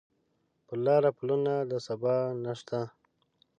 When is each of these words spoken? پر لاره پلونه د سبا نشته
پر 0.67 0.77
لاره 0.85 1.11
پلونه 1.17 1.53
د 1.71 1.73
سبا 1.87 2.15
نشته 2.45 2.79